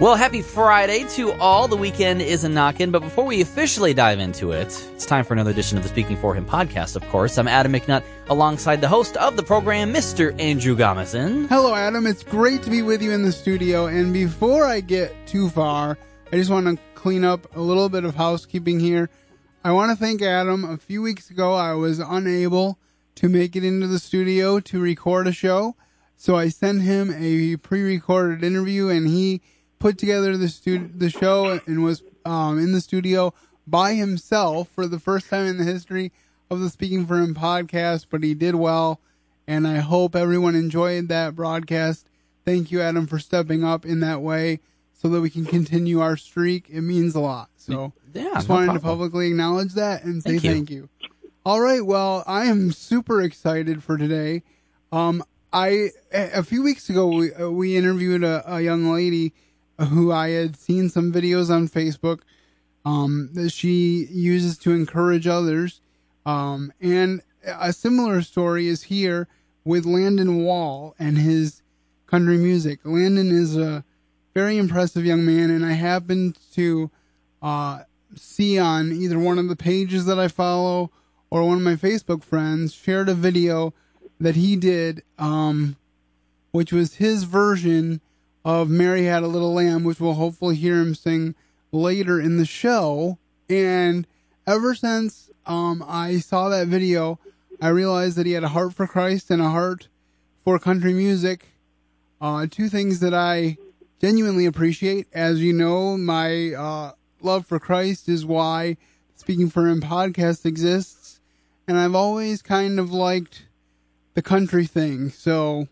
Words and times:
Well, 0.00 0.16
happy 0.16 0.42
Friday 0.42 1.04
to 1.10 1.32
all. 1.34 1.68
The 1.68 1.76
weekend 1.76 2.20
is 2.20 2.42
a 2.42 2.48
knock 2.48 2.80
in, 2.80 2.90
but 2.90 2.98
before 2.98 3.24
we 3.24 3.40
officially 3.40 3.94
dive 3.94 4.18
into 4.18 4.50
it, 4.50 4.66
it's 4.92 5.06
time 5.06 5.24
for 5.24 5.34
another 5.34 5.52
edition 5.52 5.78
of 5.78 5.84
the 5.84 5.88
Speaking 5.88 6.16
for 6.16 6.34
Him 6.34 6.44
podcast, 6.44 6.96
of 6.96 7.08
course. 7.10 7.38
I'm 7.38 7.46
Adam 7.46 7.72
McNutt 7.72 8.02
alongside 8.28 8.80
the 8.80 8.88
host 8.88 9.16
of 9.16 9.36
the 9.36 9.44
program, 9.44 9.94
Mr. 9.94 10.38
Andrew 10.40 10.76
Gomison. 10.76 11.46
Hello, 11.48 11.76
Adam. 11.76 12.08
It's 12.08 12.24
great 12.24 12.64
to 12.64 12.70
be 12.70 12.82
with 12.82 13.02
you 13.02 13.12
in 13.12 13.22
the 13.22 13.30
studio. 13.30 13.86
And 13.86 14.12
before 14.12 14.64
I 14.64 14.80
get 14.80 15.14
too 15.28 15.48
far, 15.48 15.96
I 16.32 16.36
just 16.36 16.50
want 16.50 16.66
to 16.66 16.82
clean 16.96 17.22
up 17.22 17.54
a 17.54 17.60
little 17.60 17.88
bit 17.88 18.02
of 18.02 18.16
housekeeping 18.16 18.80
here. 18.80 19.10
I 19.62 19.70
want 19.70 19.92
to 19.92 19.96
thank 19.96 20.22
Adam. 20.22 20.64
A 20.64 20.76
few 20.76 21.02
weeks 21.02 21.30
ago, 21.30 21.54
I 21.54 21.74
was 21.74 22.00
unable 22.00 22.80
to 23.14 23.28
make 23.28 23.54
it 23.54 23.62
into 23.62 23.86
the 23.86 24.00
studio 24.00 24.58
to 24.58 24.80
record 24.80 25.28
a 25.28 25.32
show. 25.32 25.76
So 26.16 26.34
I 26.34 26.48
sent 26.48 26.82
him 26.82 27.14
a 27.16 27.56
pre 27.58 27.82
recorded 27.82 28.42
interview 28.42 28.88
and 28.88 29.06
he 29.06 29.40
put 29.84 29.98
together 29.98 30.34
the 30.38 30.48
stu- 30.48 30.90
the 30.96 31.10
show 31.10 31.60
and 31.66 31.84
was 31.84 32.02
um, 32.24 32.58
in 32.58 32.72
the 32.72 32.80
studio 32.80 33.34
by 33.66 33.92
himself 33.92 34.66
for 34.70 34.86
the 34.86 34.98
first 34.98 35.28
time 35.28 35.44
in 35.44 35.58
the 35.58 35.64
history 35.64 36.10
of 36.48 36.60
the 36.60 36.70
Speaking 36.70 37.04
for 37.04 37.18
Him 37.18 37.34
podcast, 37.34 38.06
but 38.08 38.22
he 38.22 38.32
did 38.32 38.54
well, 38.54 38.98
and 39.46 39.66
I 39.68 39.80
hope 39.80 40.16
everyone 40.16 40.54
enjoyed 40.54 41.08
that 41.08 41.34
broadcast. 41.36 42.06
Thank 42.46 42.72
you, 42.72 42.80
Adam, 42.80 43.06
for 43.06 43.18
stepping 43.18 43.62
up 43.62 43.84
in 43.84 44.00
that 44.00 44.22
way 44.22 44.60
so 44.94 45.08
that 45.10 45.20
we 45.20 45.28
can 45.28 45.44
continue 45.44 46.00
our 46.00 46.16
streak. 46.16 46.70
It 46.70 46.80
means 46.80 47.14
a 47.14 47.20
lot. 47.20 47.50
So 47.58 47.92
Yeah, 48.14 48.30
just 48.36 48.48
no 48.48 48.54
wanted 48.54 48.72
to 48.72 48.80
publicly 48.80 49.28
acknowledge 49.28 49.74
that 49.74 50.02
and 50.04 50.22
say 50.22 50.38
Thank 50.38 50.44
you. 50.44 50.50
thank 50.50 50.70
you. 50.70 50.88
All 51.44 51.60
right, 51.60 51.84
well, 51.84 52.24
I 52.26 52.46
am 52.46 52.72
super 52.72 53.20
excited 53.20 53.82
for 53.82 53.98
today. 53.98 54.44
Um, 54.92 55.22
I 55.52 55.90
a 56.10 56.42
few 56.42 56.62
weeks 56.62 56.88
ago 56.88 57.06
we 57.08 57.34
uh, 57.34 57.50
we 57.50 57.76
interviewed 57.76 58.24
a, 58.24 58.42
a 58.50 58.62
young 58.62 58.90
lady 58.90 59.34
who 59.78 60.12
I 60.12 60.30
had 60.30 60.56
seen 60.56 60.88
some 60.88 61.12
videos 61.12 61.50
on 61.50 61.68
Facebook 61.68 62.20
um, 62.84 63.30
that 63.32 63.50
she 63.50 64.06
uses 64.10 64.58
to 64.58 64.72
encourage 64.72 65.26
others. 65.26 65.80
Um, 66.26 66.72
and 66.80 67.22
a 67.46 67.72
similar 67.72 68.22
story 68.22 68.68
is 68.68 68.84
here 68.84 69.28
with 69.64 69.84
Landon 69.84 70.44
Wall 70.44 70.94
and 70.98 71.18
his 71.18 71.62
country 72.06 72.36
music. 72.36 72.80
Landon 72.84 73.30
is 73.30 73.56
a 73.56 73.84
very 74.34 74.58
impressive 74.58 75.04
young 75.04 75.24
man, 75.24 75.50
and 75.50 75.64
I 75.64 75.72
happened 75.72 76.38
to 76.54 76.90
uh, 77.42 77.80
see 78.16 78.58
on 78.58 78.92
either 78.92 79.18
one 79.18 79.38
of 79.38 79.48
the 79.48 79.56
pages 79.56 80.06
that 80.06 80.18
I 80.18 80.28
follow 80.28 80.90
or 81.30 81.44
one 81.44 81.58
of 81.58 81.62
my 81.62 81.76
Facebook 81.76 82.22
friends 82.22 82.72
shared 82.72 83.08
a 83.08 83.14
video 83.14 83.74
that 84.20 84.36
he 84.36 84.56
did, 84.56 85.02
um, 85.18 85.76
which 86.52 86.72
was 86.72 86.94
his 86.94 87.24
version 87.24 88.00
of 88.44 88.68
Mary 88.68 89.04
Had 89.04 89.22
a 89.22 89.28
Little 89.28 89.54
Lamb, 89.54 89.84
which 89.84 90.00
we'll 90.00 90.14
hopefully 90.14 90.56
hear 90.56 90.80
him 90.80 90.94
sing 90.94 91.34
later 91.72 92.20
in 92.20 92.36
the 92.36 92.44
show. 92.44 93.18
And 93.48 94.06
ever 94.46 94.74
since 94.74 95.30
um, 95.46 95.84
I 95.86 96.18
saw 96.18 96.48
that 96.48 96.68
video, 96.68 97.18
I 97.60 97.68
realized 97.68 98.16
that 98.16 98.26
he 98.26 98.32
had 98.32 98.44
a 98.44 98.48
heart 98.48 98.74
for 98.74 98.86
Christ 98.86 99.30
and 99.30 99.40
a 99.40 99.50
heart 99.50 99.88
for 100.44 100.58
country 100.58 100.92
music. 100.92 101.46
Uh, 102.20 102.46
two 102.50 102.68
things 102.68 103.00
that 103.00 103.14
I 103.14 103.56
genuinely 104.00 104.46
appreciate. 104.46 105.06
As 105.12 105.40
you 105.40 105.52
know, 105.52 105.96
my 105.96 106.52
uh, 106.52 106.92
love 107.22 107.46
for 107.46 107.58
Christ 107.58 108.08
is 108.08 108.26
why 108.26 108.76
Speaking 109.16 109.48
for 109.48 109.66
Him 109.68 109.80
podcast 109.80 110.44
exists. 110.44 111.20
And 111.66 111.78
I've 111.78 111.94
always 111.94 112.42
kind 112.42 112.78
of 112.78 112.92
liked 112.92 113.46
the 114.12 114.22
country 114.22 114.66
thing. 114.66 115.08
So 115.10 115.68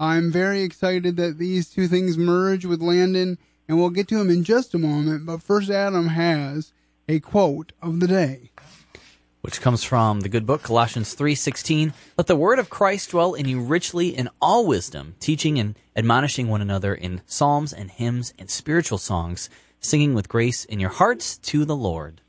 I'm 0.00 0.32
very 0.32 0.62
excited 0.62 1.16
that 1.16 1.36
these 1.36 1.68
two 1.68 1.86
things 1.86 2.16
merge 2.16 2.64
with 2.64 2.80
Landon, 2.80 3.36
and 3.68 3.78
we'll 3.78 3.90
get 3.90 4.08
to 4.08 4.18
him 4.18 4.30
in 4.30 4.44
just 4.44 4.72
a 4.72 4.78
moment. 4.78 5.26
But 5.26 5.42
first, 5.42 5.68
Adam 5.68 6.08
has 6.08 6.72
a 7.06 7.20
quote 7.20 7.72
of 7.82 8.00
the 8.00 8.08
day. 8.08 8.50
which 9.42 9.60
comes 9.60 9.84
from 9.84 10.20
the 10.20 10.28
good 10.28 10.46
book 10.46 10.62
Colossians 10.62 11.14
3:16 11.14 11.92
let 12.16 12.26
the 12.26 12.36
word 12.36 12.58
of 12.58 12.70
Christ 12.70 13.10
dwell 13.10 13.34
in 13.34 13.46
you 13.46 13.60
richly 13.60 14.08
in 14.08 14.28
all 14.40 14.66
wisdom 14.66 15.14
teaching 15.20 15.58
and 15.58 15.76
admonishing 15.96 16.48
one 16.48 16.60
another 16.62 16.94
in 16.94 17.20
psalms 17.26 17.72
and 17.72 17.90
hymns 17.90 18.32
and 18.38 18.50
spiritual 18.50 18.98
songs 18.98 19.48
singing 19.80 20.14
with 20.14 20.28
grace 20.28 20.64
in 20.66 20.78
your 20.80 20.90
hearts 20.90 21.36
to 21.38 21.64
the 21.64 21.76
Lord 21.76 22.20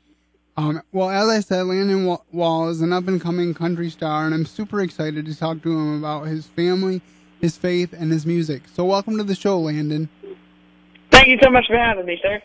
Um, 0.56 0.82
well, 0.92 1.10
as 1.10 1.28
I 1.28 1.40
said, 1.40 1.62
Landon 1.66 2.18
Wall 2.32 2.68
is 2.68 2.80
an 2.82 2.92
up 2.92 3.08
and 3.08 3.20
coming 3.20 3.54
country 3.54 3.88
star, 3.90 4.26
and 4.26 4.34
I'm 4.34 4.44
super 4.46 4.80
excited 4.82 5.24
to 5.26 5.34
talk 5.34 5.62
to 5.62 5.70
him 5.72 5.98
about 5.98 6.28
his 6.28 6.46
family, 6.46 7.00
his 7.42 7.56
faith, 7.56 7.92
and 7.92 8.10
his 8.10 8.24
music. 8.24 8.62
So, 8.72 8.84
welcome 8.84 9.18
to 9.18 9.24
the 9.24 9.34
show, 9.34 9.58
Landon. 9.58 10.08
Thank 11.10 11.26
you 11.26 11.38
so 11.42 11.50
much 11.50 11.66
for 11.66 11.76
having 11.76 12.06
me, 12.06 12.18
sir. 12.22 12.40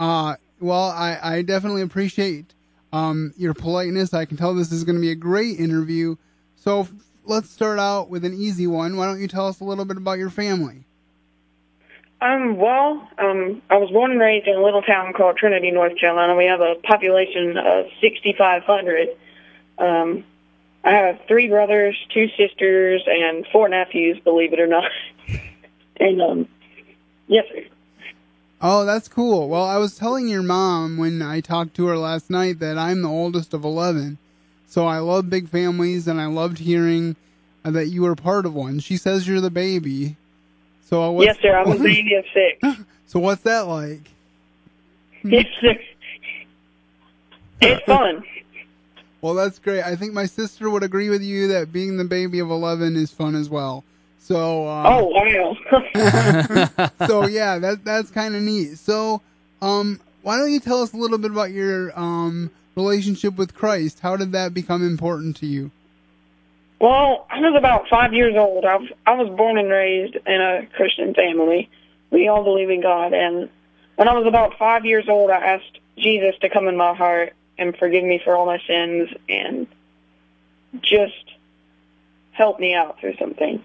Uh, 0.00 0.36
well, 0.58 0.88
I, 0.90 1.18
I 1.22 1.42
definitely 1.42 1.82
appreciate 1.82 2.54
um, 2.90 3.34
your 3.36 3.52
politeness. 3.52 4.14
I 4.14 4.24
can 4.24 4.38
tell 4.38 4.54
this 4.54 4.72
is 4.72 4.84
going 4.84 4.96
to 4.96 5.02
be 5.02 5.10
a 5.10 5.14
great 5.14 5.60
interview. 5.60 6.16
So, 6.56 6.80
f- 6.80 6.92
let's 7.26 7.50
start 7.50 7.78
out 7.78 8.08
with 8.08 8.24
an 8.24 8.32
easy 8.32 8.66
one. 8.66 8.96
Why 8.96 9.04
don't 9.04 9.20
you 9.20 9.28
tell 9.28 9.46
us 9.46 9.60
a 9.60 9.64
little 9.64 9.84
bit 9.84 9.98
about 9.98 10.18
your 10.18 10.30
family? 10.30 10.84
Um, 12.22 12.56
well, 12.56 13.06
um, 13.18 13.60
I 13.68 13.76
was 13.76 13.90
born 13.90 14.12
and 14.12 14.20
raised 14.20 14.48
in 14.48 14.56
a 14.56 14.62
little 14.62 14.82
town 14.82 15.12
called 15.12 15.36
Trinity, 15.36 15.70
North 15.70 15.92
Carolina. 16.00 16.34
We 16.34 16.46
have 16.46 16.60
a 16.60 16.74
population 16.82 17.58
of 17.58 17.84
6,500. 18.00 19.08
Um, 19.78 20.24
I 20.84 20.90
have 20.90 21.20
three 21.26 21.48
brothers, 21.48 21.96
two 22.14 22.28
sisters, 22.36 23.02
and 23.06 23.46
four 23.52 23.68
nephews, 23.68 24.18
believe 24.22 24.52
it 24.52 24.60
or 24.60 24.66
not. 24.66 24.90
and, 26.00 26.22
um, 26.22 26.48
yes, 27.26 27.44
sir. 27.52 27.64
Oh, 28.60 28.84
that's 28.84 29.08
cool. 29.08 29.48
Well, 29.48 29.64
I 29.64 29.76
was 29.76 29.96
telling 29.96 30.28
your 30.28 30.42
mom 30.42 30.96
when 30.96 31.22
I 31.22 31.40
talked 31.40 31.74
to 31.76 31.86
her 31.86 31.96
last 31.96 32.28
night 32.30 32.58
that 32.58 32.76
I'm 32.76 33.02
the 33.02 33.08
oldest 33.08 33.54
of 33.54 33.64
11. 33.64 34.18
So 34.66 34.86
I 34.86 34.98
love 34.98 35.30
big 35.30 35.48
families 35.48 36.08
and 36.08 36.20
I 36.20 36.26
loved 36.26 36.58
hearing 36.58 37.16
that 37.62 37.86
you 37.88 38.02
were 38.02 38.16
part 38.16 38.46
of 38.46 38.54
one. 38.54 38.80
She 38.80 38.96
says 38.96 39.28
you're 39.28 39.40
the 39.40 39.50
baby. 39.50 40.16
So 40.84 41.18
uh, 41.18 41.22
Yes, 41.22 41.38
sir. 41.40 41.56
I'm 41.56 41.70
a 41.70 41.78
baby 41.82 42.14
of 42.14 42.24
six. 42.34 42.80
So 43.06 43.20
what's 43.20 43.42
that 43.42 43.66
like? 43.66 44.00
yes, 45.22 45.46
sir. 45.60 45.78
It's 47.60 47.84
fun. 47.84 48.24
Well, 49.20 49.34
that's 49.34 49.58
great. 49.58 49.82
I 49.82 49.96
think 49.96 50.12
my 50.12 50.26
sister 50.26 50.70
would 50.70 50.82
agree 50.82 51.10
with 51.10 51.22
you 51.22 51.48
that 51.48 51.72
being 51.72 51.96
the 51.96 52.04
baby 52.04 52.38
of 52.38 52.50
11 52.50 52.96
is 52.96 53.10
fun 53.10 53.34
as 53.34 53.48
well. 53.50 53.84
So, 54.18 54.66
uh, 54.68 54.84
Oh, 54.86 55.04
wow. 55.06 56.90
so 57.06 57.26
yeah, 57.26 57.58
that 57.58 57.84
that's 57.84 58.10
kind 58.10 58.36
of 58.36 58.42
neat. 58.42 58.78
So, 58.78 59.22
um, 59.62 60.00
why 60.22 60.36
don't 60.36 60.52
you 60.52 60.60
tell 60.60 60.82
us 60.82 60.92
a 60.92 60.96
little 60.96 61.18
bit 61.18 61.30
about 61.30 61.50
your 61.50 61.98
um 61.98 62.50
relationship 62.76 63.36
with 63.36 63.54
Christ? 63.54 64.00
How 64.00 64.16
did 64.16 64.32
that 64.32 64.54
become 64.54 64.86
important 64.86 65.36
to 65.38 65.46
you? 65.46 65.70
Well, 66.80 67.26
I 67.30 67.40
was 67.40 67.54
about 67.58 67.88
five 67.88 68.12
years 68.14 68.36
old. 68.36 68.64
I 68.64 68.76
was, 68.76 68.88
I 69.04 69.14
was 69.14 69.28
born 69.36 69.58
and 69.58 69.68
raised 69.68 70.14
in 70.14 70.40
a 70.40 70.66
Christian 70.76 71.12
family. 71.12 71.68
We 72.10 72.28
all 72.28 72.44
believe 72.44 72.70
in 72.70 72.80
God. 72.82 73.12
And 73.12 73.48
when 73.96 74.06
I 74.06 74.12
was 74.12 74.26
about 74.26 74.58
five 74.58 74.84
years 74.84 75.08
old, 75.08 75.30
I 75.30 75.38
asked 75.54 75.78
Jesus 75.96 76.36
to 76.40 76.48
come 76.48 76.68
in 76.68 76.76
my 76.76 76.94
heart 76.94 77.32
and 77.58 77.76
forgive 77.76 78.04
me 78.04 78.20
for 78.22 78.36
all 78.36 78.46
my 78.46 78.60
sins 78.66 79.10
and 79.28 79.66
just 80.80 81.32
help 82.32 82.60
me 82.60 82.74
out 82.74 83.00
through 83.00 83.16
some 83.16 83.34
things. 83.34 83.62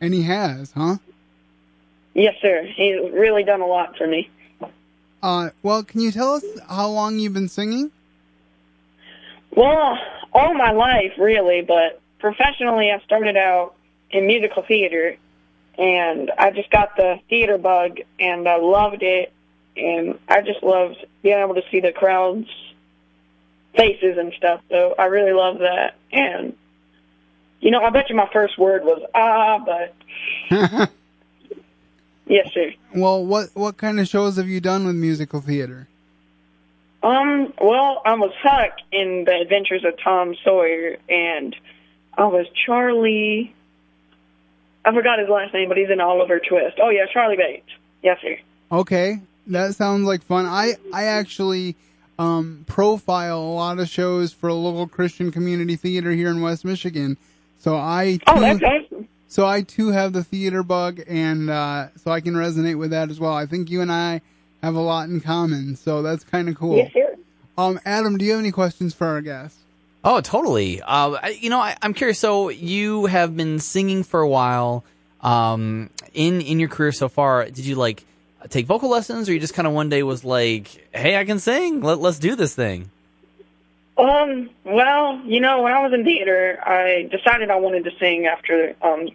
And 0.00 0.14
he 0.14 0.22
has, 0.22 0.72
huh? 0.72 0.96
Yes, 2.14 2.34
sir. 2.40 2.64
He's 2.64 3.00
really 3.12 3.44
done 3.44 3.60
a 3.60 3.66
lot 3.66 3.96
for 3.96 4.06
me. 4.06 4.30
Uh, 5.22 5.50
well, 5.62 5.82
can 5.84 6.00
you 6.00 6.10
tell 6.10 6.34
us 6.34 6.44
how 6.68 6.88
long 6.88 7.18
you've 7.18 7.34
been 7.34 7.48
singing? 7.48 7.90
Well, 9.54 9.98
all 10.32 10.54
my 10.54 10.72
life, 10.72 11.12
really, 11.18 11.62
but 11.62 12.00
professionally, 12.18 12.90
I 12.90 13.00
started 13.04 13.36
out 13.36 13.74
in 14.10 14.26
musical 14.26 14.62
theater, 14.62 15.16
and 15.78 16.30
I 16.38 16.50
just 16.50 16.70
got 16.70 16.96
the 16.96 17.20
theater 17.28 17.58
bug, 17.58 17.98
and 18.18 18.48
I 18.48 18.56
loved 18.56 19.02
it, 19.02 19.32
and 19.76 20.18
I 20.28 20.40
just 20.42 20.62
loved 20.62 21.04
being 21.22 21.38
able 21.38 21.54
to 21.54 21.62
see 21.70 21.80
the 21.80 21.92
crowd's 21.92 22.48
faces 23.76 24.18
and 24.18 24.32
stuff. 24.36 24.60
So 24.70 24.94
I 24.98 25.04
really 25.06 25.32
love 25.32 25.58
that, 25.58 25.94
and 26.12 26.56
you 27.60 27.70
know, 27.70 27.82
I 27.82 27.90
bet 27.90 28.08
you 28.10 28.16
my 28.16 28.28
first 28.32 28.58
word 28.58 28.84
was 28.84 29.02
ah, 29.14 29.58
but 29.64 29.94
yes, 32.26 32.52
sir. 32.52 32.72
Well, 32.94 33.24
what 33.24 33.50
what 33.54 33.76
kind 33.76 34.00
of 34.00 34.08
shows 34.08 34.36
have 34.36 34.48
you 34.48 34.60
done 34.60 34.86
with 34.86 34.96
musical 34.96 35.40
theater? 35.40 35.88
Um, 37.02 37.54
well, 37.60 38.02
I 38.04 38.14
was 38.14 38.32
Huck 38.42 38.72
in 38.92 39.24
The 39.24 39.40
Adventures 39.40 39.84
of 39.84 39.94
Tom 40.02 40.34
Sawyer, 40.44 40.98
and 41.08 41.56
I 42.16 42.26
was 42.26 42.46
Charlie. 42.66 43.54
I 44.84 44.92
forgot 44.94 45.18
his 45.18 45.28
last 45.28 45.54
name, 45.54 45.68
but 45.68 45.78
he's 45.78 45.90
in 45.90 46.00
Oliver 46.00 46.40
Twist. 46.40 46.78
Oh 46.82 46.90
yeah, 46.90 47.06
Charlie 47.12 47.36
Bates. 47.36 47.68
Yes, 48.02 48.18
sir. 48.22 48.38
Okay, 48.72 49.20
that 49.48 49.74
sounds 49.74 50.06
like 50.06 50.22
fun. 50.22 50.46
I 50.46 50.74
I 50.92 51.04
actually 51.04 51.76
um, 52.18 52.64
profile 52.66 53.38
a 53.38 53.54
lot 53.54 53.78
of 53.78 53.88
shows 53.88 54.32
for 54.32 54.48
a 54.48 54.54
local 54.54 54.86
Christian 54.86 55.30
community 55.32 55.76
theater 55.76 56.10
here 56.12 56.28
in 56.28 56.40
West 56.42 56.64
Michigan. 56.64 57.16
So 57.58 57.76
I 57.76 58.18
Oh, 58.26 58.34
too- 58.34 58.40
that's 58.40 58.62
awesome. 58.62 59.08
So 59.28 59.46
I 59.46 59.62
too 59.62 59.88
have 59.92 60.12
the 60.12 60.24
theater 60.24 60.62
bug, 60.64 61.00
and 61.06 61.48
uh, 61.50 61.88
so 61.96 62.10
I 62.10 62.20
can 62.20 62.34
resonate 62.34 62.76
with 62.78 62.90
that 62.90 63.10
as 63.10 63.20
well. 63.20 63.32
I 63.32 63.46
think 63.46 63.70
you 63.70 63.80
and 63.80 63.90
I 63.92 64.22
have 64.62 64.74
a 64.74 64.80
lot 64.80 65.08
in 65.08 65.20
common, 65.20 65.76
so 65.76 66.02
that's 66.02 66.24
kind 66.24 66.48
of 66.48 66.56
cool. 66.56 66.76
Yes, 66.78 66.92
sir. 66.92 67.14
Um, 67.56 67.78
Adam, 67.84 68.18
do 68.18 68.24
you 68.24 68.32
have 68.32 68.40
any 68.40 68.50
questions 68.50 68.92
for 68.92 69.06
our 69.06 69.20
guest? 69.20 69.56
Oh, 70.02 70.20
totally. 70.20 70.82
Uh, 70.82 71.12
I- 71.22 71.38
you 71.40 71.48
know, 71.48 71.60
I, 71.60 71.76
I'm 71.80 71.94
curious. 71.94 72.18
So 72.18 72.48
you 72.48 73.06
have 73.06 73.36
been 73.36 73.60
singing 73.60 74.02
for 74.02 74.20
a 74.20 74.28
while. 74.28 74.84
Um, 75.20 75.90
in 76.14 76.40
in 76.40 76.58
your 76.58 76.68
career 76.70 76.92
so 76.92 77.08
far, 77.08 77.44
did 77.44 77.58
you 77.66 77.74
like 77.76 78.04
take 78.48 78.66
vocal 78.66 78.88
lessons, 78.88 79.28
or 79.28 79.32
you 79.32 79.40
just 79.40 79.54
kind 79.54 79.66
of 79.66 79.74
one 79.74 79.88
day 79.88 80.02
was 80.02 80.24
like, 80.24 80.88
"Hey, 80.92 81.16
I 81.16 81.24
can 81.24 81.38
sing. 81.38 81.80
Let, 81.80 81.98
let's 81.98 82.18
do 82.18 82.34
this 82.34 82.54
thing." 82.54 82.90
Um, 83.98 84.48
well, 84.64 85.20
you 85.26 85.40
know, 85.40 85.62
when 85.62 85.72
I 85.72 85.82
was 85.82 85.92
in 85.92 86.04
theater, 86.04 86.58
I 86.64 87.08
decided 87.10 87.50
I 87.50 87.56
wanted 87.56 87.84
to 87.84 87.90
sing 87.98 88.26
after 88.26 88.74
um 88.82 89.08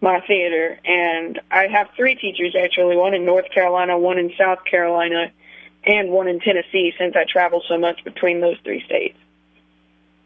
my 0.00 0.20
theater, 0.26 0.78
and 0.84 1.40
I 1.50 1.68
have 1.68 1.88
three 1.96 2.16
teachers 2.16 2.56
actually, 2.60 2.96
one 2.96 3.14
in 3.14 3.24
North 3.24 3.48
Carolina, 3.50 3.96
one 3.96 4.18
in 4.18 4.32
South 4.36 4.64
Carolina, 4.64 5.30
and 5.84 6.10
one 6.10 6.26
in 6.26 6.40
Tennessee 6.40 6.92
since 6.98 7.14
I 7.14 7.24
travel 7.24 7.62
so 7.68 7.78
much 7.78 8.02
between 8.02 8.40
those 8.40 8.56
three 8.64 8.82
states. 8.84 9.16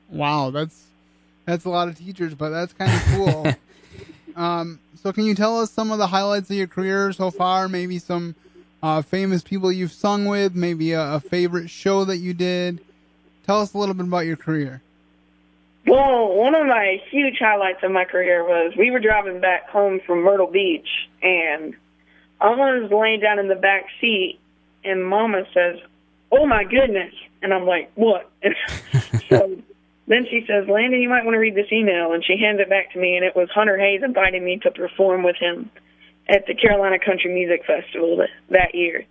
Wow, 0.09 0.51
that's 0.51 0.85
that's 1.45 1.65
a 1.65 1.71
lot 1.71 1.89
of 1.89 1.99
teachers, 1.99 2.35
but 2.35 2.51
that's 2.51 2.73
kind 2.73 2.93
of 2.93 3.03
cool. 3.15 3.47
um, 4.37 4.79
so 5.03 5.13
can 5.13 5.25
you 5.25 5.35
tell 5.35 5.59
us 5.59 5.71
some 5.71 5.91
of 5.91 5.99
the 5.99 6.07
highlights 6.07 6.51
of 6.51 6.57
your 6.57 6.67
career 6.67 7.13
so 7.13 7.31
far? 7.31 7.69
Maybe 7.69 7.99
some 7.99 8.35
uh, 8.83 9.03
famous 9.03 9.43
people 9.43 9.73
you've 9.73 9.93
sung 9.93 10.27
with, 10.27 10.55
maybe 10.55 10.93
a, 10.93 11.15
a 11.15 11.21
favorite 11.21 11.71
show 11.71 12.05
that 12.05 12.19
you 12.19 12.35
did. 12.35 12.81
Tell 13.47 13.61
us 13.61 13.73
a 13.73 13.79
little 13.79 13.95
bit 13.95 14.07
about 14.07 14.27
your 14.27 14.37
career. 14.37 14.83
Well, 15.87 16.35
one 16.35 16.55
of 16.55 16.67
my 16.67 17.01
huge 17.11 17.37
highlights 17.39 17.79
of 17.83 17.93
my 17.93 18.05
career 18.05 18.43
was 18.45 18.75
we 18.77 18.91
were 18.91 18.99
driving 18.99 19.41
back 19.41 19.69
home 19.69 20.01
from 20.05 20.23
Myrtle 20.23 20.51
Beach, 20.51 20.89
and 21.23 21.75
I 22.41 22.51
was 22.51 22.91
laying 22.91 23.21
down 23.21 23.39
in 23.39 23.49
the 23.49 23.55
back 23.55 23.85
seat, 24.01 24.39
and 24.85 25.07
Mama 25.07 25.45
says, 25.55 25.79
"Oh 26.33 26.45
my 26.45 26.65
goodness!" 26.65 27.15
And 27.41 27.55
I'm 27.55 27.67
like, 27.67 27.93
"What?" 27.95 28.29
so 29.29 29.59
then 30.09 30.27
she 30.31 30.45
says, 30.47 30.69
"Landon, 30.69 31.01
you 31.01 31.09
might 31.09 31.25
want 31.25 31.35
to 31.35 31.39
read 31.39 31.55
this 31.55 31.71
email," 31.73 32.13
and 32.13 32.25
she 32.25 32.37
hands 32.39 32.61
it 32.61 32.69
back 32.69 32.93
to 32.93 32.99
me, 32.99 33.17
and 33.17 33.25
it 33.25 33.35
was 33.35 33.49
Hunter 33.55 33.77
Hayes 33.79 34.03
inviting 34.05 34.45
me 34.45 34.59
to 34.63 34.71
perform 34.71 35.23
with 35.23 35.37
him 35.37 35.71
at 36.29 36.47
the 36.47 36.55
Carolina 36.55 36.99
Country 36.99 37.33
Music 37.33 37.65
Festival 37.67 38.17
that, 38.19 38.31
that 38.51 38.75
year, 38.75 39.05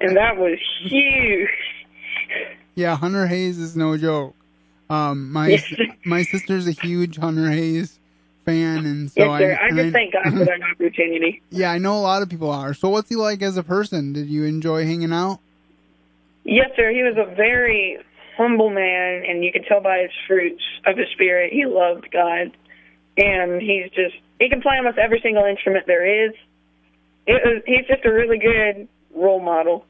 and 0.00 0.16
that 0.16 0.36
was 0.36 0.58
huge. 0.82 1.48
Yeah, 2.74 2.96
Hunter 2.96 3.26
Hayes 3.26 3.58
is 3.58 3.76
no 3.76 3.96
joke. 3.96 4.34
Um, 4.90 5.32
my 5.32 5.48
Yes. 5.48 5.72
my 6.04 6.22
sister's 6.22 6.66
a 6.66 6.72
huge 6.72 7.16
Hunter 7.18 7.50
Hayes 7.50 7.98
fan, 8.44 8.84
and 8.84 9.10
so 9.10 9.24
yes, 9.24 9.40
sir. 9.40 9.58
I, 9.62 9.68
and 9.68 9.76
just 9.78 9.92
thank 9.92 10.12
God 10.12 10.24
for 10.24 10.44
that 10.44 10.60
opportunity. 10.72 11.42
Yeah, 11.50 11.70
I 11.70 11.78
know 11.78 11.98
a 11.98 12.00
lot 12.02 12.22
of 12.22 12.28
people 12.28 12.50
are. 12.50 12.74
So, 12.74 12.88
what's 12.88 13.08
he 13.08 13.16
like 13.16 13.40
as 13.42 13.56
a 13.56 13.62
person? 13.62 14.12
Did 14.12 14.28
you 14.28 14.44
enjoy 14.44 14.84
hanging 14.84 15.12
out? 15.12 15.40
Yes, 16.44 16.70
sir. 16.76 16.90
He 16.90 17.02
was 17.02 17.16
a 17.16 17.34
very 17.34 17.98
humble 18.36 18.70
man, 18.70 19.24
and 19.26 19.44
you 19.44 19.52
could 19.52 19.64
tell 19.66 19.80
by 19.80 19.98
his 20.02 20.10
fruits 20.26 20.62
of 20.86 20.96
his 20.96 21.08
spirit. 21.12 21.52
He 21.52 21.64
loved 21.66 22.10
God, 22.10 22.56
and 23.16 23.60
he's 23.60 23.90
just 23.90 24.14
he 24.38 24.48
can 24.48 24.60
play 24.60 24.76
almost 24.76 24.98
every 24.98 25.20
single 25.22 25.44
instrument 25.44 25.86
there 25.86 26.26
is. 26.26 26.34
It 27.26 27.40
was, 27.44 27.62
he's 27.66 27.86
just 27.86 28.04
a 28.04 28.12
really 28.12 28.38
good 28.38 28.88
role 29.14 29.40
model. 29.40 29.86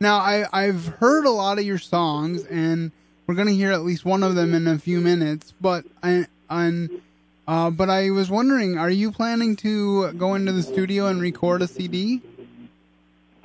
Now, 0.00 0.18
I 0.18 0.46
I've 0.52 0.86
heard 0.86 1.24
a 1.24 1.30
lot 1.30 1.58
of 1.58 1.64
your 1.64 1.78
songs, 1.78 2.44
and 2.44 2.92
we're 3.26 3.34
gonna 3.34 3.52
hear 3.52 3.72
at 3.72 3.82
least 3.82 4.04
one 4.04 4.22
of 4.22 4.34
them 4.34 4.54
in 4.54 4.66
a 4.66 4.78
few 4.78 5.00
minutes. 5.00 5.54
But 5.60 5.84
I 6.02 6.26
on, 6.50 7.02
uh, 7.46 7.70
but 7.70 7.90
I 7.90 8.10
was 8.10 8.30
wondering, 8.30 8.78
are 8.78 8.90
you 8.90 9.12
planning 9.12 9.56
to 9.56 10.12
go 10.12 10.34
into 10.34 10.52
the 10.52 10.62
studio 10.62 11.06
and 11.06 11.20
record 11.20 11.62
a 11.62 11.68
CD? 11.68 12.22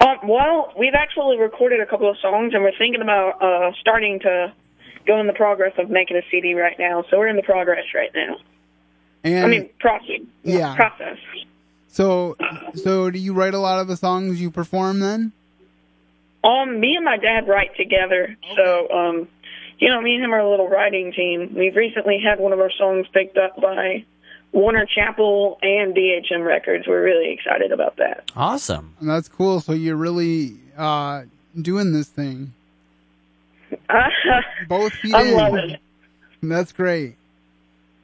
Um, 0.04 0.28
well, 0.28 0.74
we've 0.78 0.96
actually 0.96 1.38
recorded 1.38 1.80
a 1.80 1.86
couple 1.86 2.10
of 2.10 2.18
songs, 2.18 2.54
and 2.54 2.62
we're 2.62 2.78
thinking 2.78 3.02
about 3.02 3.42
uh, 3.42 3.72
starting 3.80 4.20
to 4.22 4.54
go 5.08 5.20
in 5.20 5.28
the 5.28 5.34
progress 5.34 5.74
of 5.78 5.90
making 5.90 6.18
a 6.18 6.22
CD 6.30 6.56
right 6.56 6.78
now. 6.78 7.06
So 7.10 7.20
we're 7.20 7.30
in 7.30 7.38
the 7.38 7.44
progress 7.44 7.86
right 7.96 8.12
now. 8.14 8.38
And 9.24 9.46
I 9.46 9.48
mean, 9.48 9.70
process. 9.80 10.20
Yeah. 10.44 10.76
Process. 10.76 11.18
so 11.88 12.36
so 12.76 13.10
do 13.10 13.18
you 13.20 13.34
write 13.34 13.54
a 13.54 13.60
lot 13.60 13.80
of 13.80 13.88
the 13.88 13.96
songs 13.96 14.42
you 14.42 14.52
perform 14.52 15.00
then? 15.00 15.32
Um, 16.44 16.82
me 16.82 16.96
and 16.98 17.06
my 17.06 17.16
dad 17.16 17.48
write 17.48 17.78
together, 17.78 18.36
so 18.58 18.90
um, 18.92 19.30
you 19.80 19.88
know, 19.88 20.02
me 20.02 20.16
and 20.16 20.26
him 20.26 20.34
are 20.34 20.40
a 20.40 20.50
little 20.50 20.68
writing 20.68 21.14
team. 21.14 21.56
We've 21.56 21.76
recently 21.76 22.20
had 22.20 22.40
one 22.42 22.52
of 22.52 22.60
our 22.60 22.72
songs 22.78 23.08
picked 23.14 23.38
up 23.38 23.56
by 23.62 24.04
Warner 24.54 24.86
Chappell 24.86 25.58
and 25.62 25.94
DHM 25.96 26.46
Records. 26.46 26.88
We're 26.88 27.04
really 27.04 27.32
excited 27.34 27.72
about 27.72 27.98
that. 27.98 28.32
Awesome. 28.36 28.96
And 29.00 29.10
that's 29.10 29.28
cool. 29.28 29.60
So 29.60 29.74
you're 29.74 29.96
really 29.98 30.58
uh, 30.78 31.24
doing 31.60 31.92
this 31.92 32.08
thing. 32.08 32.54
Both 34.70 34.94
feet 34.94 35.14
I'm 35.16 35.28
in. 35.28 35.34
loving 35.36 35.70
it. 35.72 35.80
That's 36.42 36.72
great. 36.72 37.16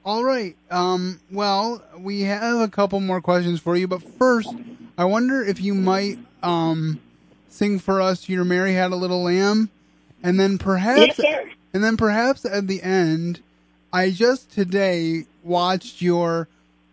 All 0.05 0.23
right. 0.23 0.55
Um, 0.71 1.19
well, 1.29 1.83
we 1.97 2.21
have 2.21 2.59
a 2.61 2.67
couple 2.67 2.99
more 2.99 3.21
questions 3.21 3.59
for 3.59 3.75
you, 3.75 3.87
but 3.87 4.01
first, 4.01 4.49
I 4.97 5.05
wonder 5.05 5.43
if 5.43 5.61
you 5.61 5.75
might 5.75 6.17
um, 6.41 6.99
sing 7.49 7.79
for 7.79 8.01
us 8.01 8.27
your 8.29 8.43
"Mary 8.45 8.73
Had 8.73 8.91
a 8.91 8.95
Little 8.95 9.21
Lamb," 9.23 9.69
and 10.23 10.39
then 10.39 10.57
perhaps, 10.57 11.19
Yes, 11.19 11.45
and 11.73 11.83
then 11.83 11.97
perhaps 11.97 12.45
at 12.45 12.67
the 12.67 12.81
end, 12.81 13.41
I 13.91 14.11
just 14.11 14.51
today 14.51 15.25
watched 15.43 16.01
your 16.01 16.47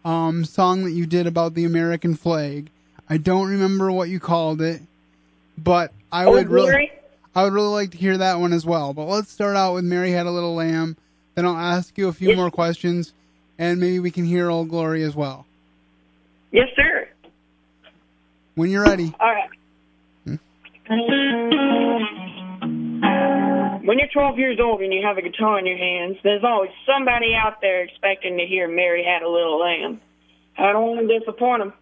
um, 0.05 0.45
song 0.45 0.85
that 0.85 0.93
you 0.93 1.07
did 1.07 1.27
about 1.27 1.55
the 1.55 1.65
American 1.65 2.15
flag. 2.15 2.71
I 3.09 3.19
don't 3.19 3.49
remember 3.49 3.93
what 3.93 4.09
you 4.09 4.19
called 4.19 4.63
it, 4.63 4.81
but 5.59 5.93
I 6.11 6.25
Oh, 6.25 6.33
would 6.33 6.49
really. 6.49 6.91
I 7.35 7.45
would 7.45 7.53
really 7.53 7.69
like 7.69 7.91
to 7.91 7.99
hear 7.99 8.17
that 8.17 8.41
one 8.41 8.55
as 8.55 8.65
well. 8.65 8.95
But 8.95 9.05
let's 9.05 9.31
start 9.31 9.57
out 9.57 9.75
with 9.75 9.85
Mary 9.85 10.13
Had 10.13 10.27
a 10.27 10.31
Little 10.31 10.55
Lamb. 10.55 10.97
Then 11.35 11.45
I'll 11.45 11.57
ask 11.57 11.97
you 11.99 12.09
a 12.09 12.13
few 12.13 12.29
Yes. 12.31 12.37
more 12.37 12.51
questions, 12.51 13.13
and 13.59 13.79
maybe 13.79 13.99
we 13.99 14.11
can 14.11 14.25
hear 14.25 14.51
Old 14.51 14.71
Glory 14.71 15.03
as 15.03 15.15
well. 15.15 15.47
Yes, 16.51 16.69
sir. 16.75 17.09
When 18.55 18.71
you're 18.71 18.85
ready. 18.85 19.15
All 19.21 19.35
right. 19.35 19.51
When 23.87 23.99
you're 24.01 24.09
12 24.13 24.37
years 24.37 24.59
old 24.61 24.81
and 24.81 24.93
you 24.93 25.01
have 25.07 25.17
a 25.17 25.23
guitar 25.23 25.61
in 25.61 25.67
your 25.67 25.79
hands, 25.79 26.17
there's 26.25 26.43
always 26.43 26.73
somebody 26.85 27.37
out 27.41 27.61
there 27.63 27.85
expecting 27.85 28.37
to 28.37 28.45
hear 28.45 28.67
Mary 28.67 29.05
Had 29.07 29.23
a 29.23 29.31
Little 29.31 29.61
Lamb. 29.61 30.01
I 30.59 30.73
don't 30.73 30.83
want 30.83 31.07
to 31.07 31.19
disappoint 31.21 31.63
them. 31.63 31.73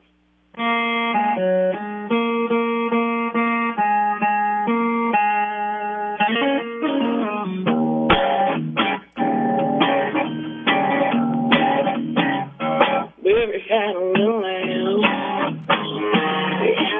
Mary 13.24 13.64
had 13.70 13.96
a 13.96 14.04
little 14.04 14.42
lamb. 14.42 14.64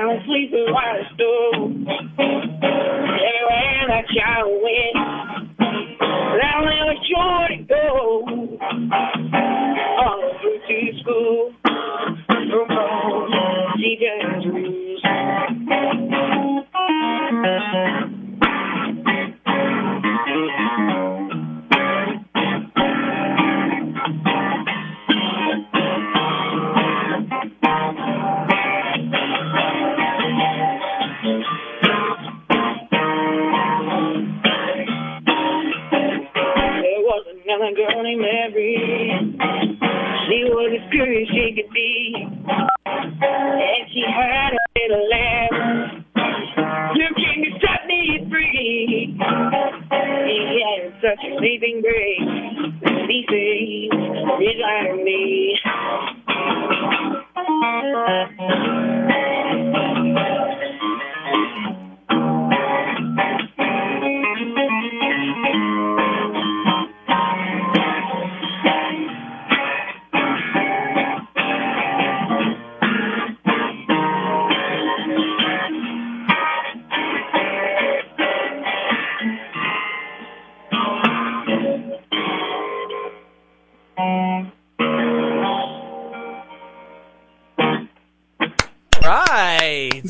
Was 0.05 0.21
sleeping 0.29 0.69
while 0.69 0.97
it 1.01 1.07
stood. 1.17 1.89
Everywhere 3.25 3.89
that 3.89 4.05
child 4.13 4.64
Mm-hmm. 8.75 9.14
As 41.25 41.31
she 41.35 41.55
could 41.57 41.73
be. 41.73 42.15
And 42.87 43.91
she 43.93 44.05
had 44.07 44.53
a 44.53 44.65
little 44.79 45.09
lamb. 45.09 46.05
You 46.97 47.09
can 47.17 47.61
set 47.61 47.87
me 47.87 48.27
free. 48.31 49.17
He 50.27 50.63
had 50.65 50.93
such 51.01 51.25
a 51.25 51.39
sleeping 51.39 51.81
grace. 51.83 52.14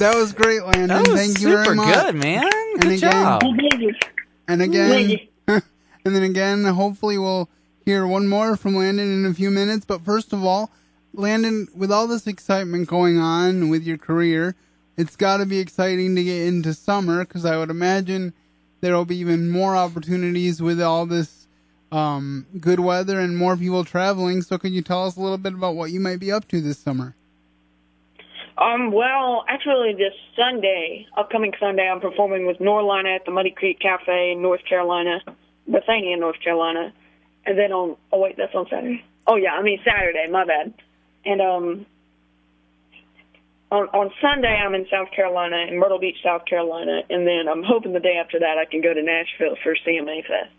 That 0.05 0.17
was 0.17 0.35
great, 0.35 0.63
Landon. 0.63 0.89
That 0.89 1.09
was 1.09 1.19
Thank 1.19 1.41
you 1.41 1.49
super 1.49 1.65
very 1.65 1.77
much. 1.77 1.95
good, 1.95 2.15
man. 2.17 2.43
Good 2.79 2.93
again- 2.93 3.11
job. 3.11 3.43
And 4.47 4.61
again, 4.61 5.19
and 5.49 5.63
then 6.05 6.23
again, 6.23 6.63
hopefully 6.67 7.17
we'll 7.17 7.49
hear 7.87 8.07
one 8.07 8.29
more 8.29 8.55
from 8.59 8.77
Landon 8.77 9.11
in 9.11 9.25
a 9.25 9.33
few 9.33 9.51
minutes. 9.51 9.87
But 9.87 10.03
first 10.03 10.35
of 10.35 10.45
all, 10.45 10.71
Landon, 11.15 11.69
with 11.75 11.91
all 11.91 12.07
this 12.07 12.27
excitement 12.27 12.87
going 12.87 13.17
on 13.17 13.71
with 13.71 13.83
your 13.83 13.97
career, 13.97 14.55
it's 14.99 15.17
got 15.17 15.39
to 15.39 15.47
be 15.47 15.59
exciting 15.59 16.15
to 16.17 16.23
get 16.23 16.49
into 16.49 16.75
summer 16.75 17.25
because 17.25 17.47
I 17.47 17.57
would 17.57 17.71
imagine 17.71 18.35
there 18.83 18.95
will 18.95 19.07
be 19.07 19.17
even 19.17 19.49
more 19.49 19.75
opportunities 19.75 20.61
with 20.61 20.83
all 20.83 21.07
this 21.07 21.47
um, 21.91 22.45
good 22.61 22.81
weather 22.81 23.19
and 23.21 23.39
more 23.39 23.57
people 23.57 23.87
traveling. 23.87 24.43
So, 24.43 24.59
could 24.59 24.75
you 24.75 24.83
tell 24.83 25.07
us 25.07 25.17
a 25.17 25.21
little 25.23 25.39
bit 25.39 25.55
about 25.55 25.77
what 25.77 25.93
you 25.93 26.01
might 26.01 26.21
be 26.21 26.31
up 26.31 26.47
to 26.49 26.61
this 26.61 26.79
summer? 26.79 27.15
Um, 28.57 28.93
well, 28.93 29.45
actually, 29.49 29.95
this 29.95 30.15
Sunday, 30.37 31.07
upcoming 31.17 31.53
Sunday, 31.59 31.89
I'm 31.89 32.01
performing 32.01 32.47
with 32.47 32.59
Norlina 32.59 33.17
at 33.17 33.25
the 33.25 33.33
Muddy 33.33 33.51
Creek 33.51 33.81
Cafe 33.81 34.33
in 34.33 34.43
North 34.43 34.61
Carolina, 34.69 35.21
Bethania, 35.67 36.17
North 36.17 36.41
Carolina. 36.43 36.93
And 37.47 37.59
then 37.59 37.73
on, 37.73 37.97
oh 38.13 38.21
wait, 38.21 38.37
that's 38.37 38.55
on 38.55 38.67
Saturday. 38.71 39.05
Oh 39.27 39.37
yeah, 39.37 39.53
I 39.53 39.63
mean 39.63 39.81
Saturday, 39.85 40.29
my 40.31 40.45
bad. 40.45 40.73
And, 41.25 41.41
um, 41.41 41.87
on, 43.73 43.89
on 43.89 44.11
Sunday, 44.21 44.55
I'm 44.55 44.75
in 44.75 44.87
South 44.89 45.09
Carolina, 45.15 45.67
in 45.69 45.79
Myrtle 45.79 45.99
Beach, 45.99 46.17
South 46.23 46.45
Carolina. 46.47 47.01
And 47.11 47.27
then 47.27 47.49
I'm 47.51 47.65
hoping 47.65 47.93
the 47.93 48.01
day 48.01 48.19
after 48.23 48.39
that 48.39 48.57
I 48.57 48.71
can 48.71 48.81
go 48.83 48.95
to 48.95 49.03
Nashville 49.03 49.57
for 49.63 49.75
CMA 49.75 50.23
Fest. 50.23 50.55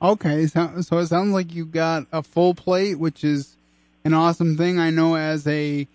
Okay, 0.00 0.46
so, 0.46 0.80
so 0.80 0.98
it 0.98 1.08
sounds 1.08 1.34
like 1.34 1.52
you've 1.52 1.72
got 1.72 2.06
a 2.10 2.22
full 2.22 2.54
plate, 2.54 2.98
which 2.98 3.22
is 3.22 3.56
an 4.04 4.14
awesome 4.14 4.56
thing. 4.56 4.78
I 4.78 4.90
know 4.90 5.16
as 5.16 5.46
a 5.46 5.86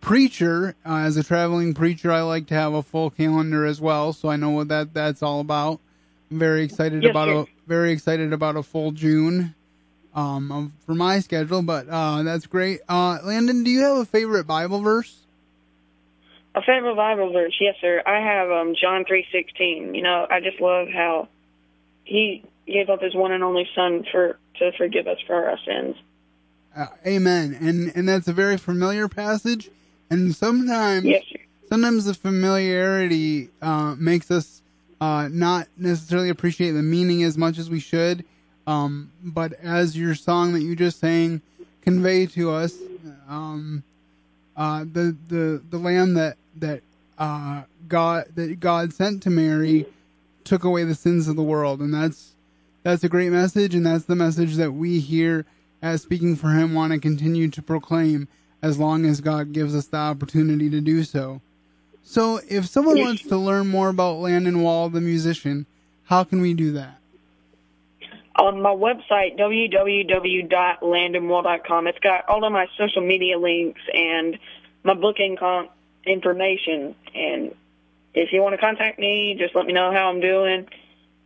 preacher, 0.00 0.74
uh, 0.84 0.96
as 0.98 1.16
a 1.16 1.24
traveling 1.24 1.74
preacher, 1.74 2.10
I 2.10 2.22
like 2.22 2.46
to 2.48 2.54
have 2.54 2.72
a 2.74 2.82
full 2.82 3.10
calendar 3.10 3.64
as 3.66 3.80
well. 3.80 4.12
So 4.12 4.28
I 4.28 4.36
know 4.36 4.50
what 4.50 4.68
that 4.68 4.94
that's 4.94 5.22
all 5.22 5.40
about. 5.40 5.80
I'm 6.30 6.38
very 6.38 6.62
excited 6.64 7.02
Yes, 7.02 7.10
about 7.10 7.28
sir. 7.28 7.34
a 7.40 7.46
very 7.66 7.92
excited 7.92 8.32
about 8.32 8.56
a 8.56 8.62
full 8.62 8.92
June 8.92 9.54
um 10.14 10.72
for 10.86 10.94
my 10.94 11.20
schedule. 11.20 11.62
But 11.62 11.88
uh, 11.88 12.22
that's 12.22 12.46
great. 12.46 12.80
Uh, 12.88 13.18
Landon, 13.24 13.62
do 13.64 13.70
you 13.70 13.80
have 13.82 13.98
a 13.98 14.04
favorite 14.04 14.44
Bible 14.46 14.80
verse? 14.80 15.18
A 16.54 16.62
favorite 16.62 16.96
Bible 16.96 17.32
verse, 17.32 17.54
yes, 17.60 17.76
sir. 17.80 18.02
I 18.04 18.20
have 18.20 18.50
um 18.50 18.74
John 18.80 19.04
three 19.06 19.26
sixteen. 19.30 19.94
You 19.94 20.02
know, 20.02 20.26
I 20.28 20.40
just 20.40 20.60
love 20.60 20.88
how 20.88 21.28
he 22.04 22.42
gave 22.66 22.88
up 22.90 23.02
his 23.02 23.14
one 23.14 23.32
and 23.32 23.44
only 23.44 23.68
son 23.74 24.04
for 24.10 24.38
to 24.58 24.72
forgive 24.76 25.06
us 25.06 25.18
for 25.26 25.48
our 25.48 25.58
sins. 25.64 25.96
Uh, 26.76 26.86
amen. 27.06 27.56
And 27.60 27.92
and 27.94 28.08
that's 28.08 28.28
a 28.28 28.32
very 28.32 28.56
familiar 28.56 29.08
passage. 29.08 29.70
And 30.10 30.34
sometimes 30.34 31.04
Yes, 31.04 31.24
sometimes 31.68 32.04
the 32.04 32.14
familiarity 32.14 33.48
uh, 33.62 33.94
makes 33.98 34.30
us 34.30 34.62
uh, 35.00 35.28
not 35.30 35.68
necessarily 35.76 36.28
appreciate 36.28 36.72
the 36.72 36.82
meaning 36.82 37.22
as 37.22 37.38
much 37.38 37.58
as 37.58 37.70
we 37.70 37.80
should. 37.80 38.24
Um, 38.66 39.12
but 39.22 39.52
as 39.62 39.96
your 39.96 40.14
song 40.14 40.52
that 40.52 40.62
you 40.62 40.76
just 40.76 41.00
sang 41.00 41.40
convey 41.80 42.26
to 42.26 42.50
us, 42.50 42.76
um, 43.28 43.82
uh, 44.56 44.80
the 44.80 45.16
the 45.28 45.62
the 45.70 45.78
lamb 45.78 46.14
that 46.14 46.36
that 46.56 46.82
uh, 47.18 47.62
God 47.88 48.26
that 48.34 48.60
God 48.60 48.92
sent 48.92 49.22
to 49.22 49.30
Mary 49.30 49.86
took 50.44 50.64
away 50.64 50.84
the 50.84 50.94
sins 50.94 51.28
of 51.28 51.36
the 51.36 51.42
world, 51.42 51.80
and 51.80 51.94
that's 51.94 52.32
that's 52.82 53.04
a 53.04 53.08
great 53.08 53.30
message, 53.30 53.74
and 53.74 53.86
that's 53.86 54.04
the 54.04 54.16
message 54.16 54.56
that 54.56 54.72
we 54.72 55.00
here 55.00 55.46
as 55.82 56.02
speaking 56.02 56.36
for 56.36 56.50
Him 56.50 56.74
want 56.74 56.92
to 56.92 56.98
continue 56.98 57.48
to 57.48 57.62
proclaim 57.62 58.28
as 58.62 58.78
long 58.78 59.04
as 59.04 59.20
God 59.20 59.52
gives 59.52 59.74
us 59.74 59.86
the 59.86 59.96
opportunity 59.96 60.70
to 60.70 60.80
do 60.80 61.02
so. 61.04 61.40
So, 62.02 62.40
if 62.48 62.66
someone 62.66 62.98
wants 63.00 63.22
to 63.22 63.36
learn 63.36 63.68
more 63.68 63.88
about 63.88 64.18
Landon 64.18 64.62
Wall, 64.62 64.88
the 64.88 65.00
musician, 65.00 65.66
how 66.04 66.22
can 66.24 66.40
we 66.40 66.54
do 66.54 66.72
that? 66.72 66.96
On 68.36 68.62
my 68.62 68.70
website, 68.70 69.38
www.landonwall.com, 69.38 71.86
it's 71.86 71.98
got 71.98 72.26
all 72.28 72.44
of 72.44 72.52
my 72.52 72.66
social 72.78 73.02
media 73.02 73.38
links 73.38 73.82
and 73.92 74.38
my 74.82 74.94
booking 74.94 75.36
con- 75.36 75.68
information. 76.06 76.94
And 77.14 77.54
if 78.14 78.32
you 78.32 78.40
want 78.40 78.54
to 78.54 78.58
contact 78.58 78.98
me, 78.98 79.36
just 79.38 79.54
let 79.54 79.66
me 79.66 79.72
know 79.72 79.92
how 79.92 80.08
I'm 80.08 80.20
doing. 80.20 80.66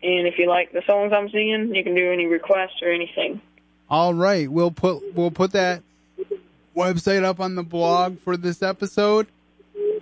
And 0.03 0.27
if 0.27 0.39
you 0.39 0.49
like 0.49 0.73
the 0.73 0.83
songs 0.87 1.13
I'm 1.15 1.31
singing, 1.31 1.75
you 1.75 1.83
can 1.83 1.95
do 1.95 2.13
any 2.13 2.27
requests 2.27 2.83
or 2.83 2.91
anything. 2.91 3.41
All 3.89 4.13
right, 4.13 4.51
we'll 4.51 4.71
put 4.71 5.15
we'll 5.15 5.31
put 5.31 5.53
that 5.53 5.83
website 6.77 7.23
up 7.25 7.41
on 7.41 7.55
the 7.55 7.63
blog 7.63 8.19
for 8.21 8.37
this 8.37 8.63
episode, 8.63 9.27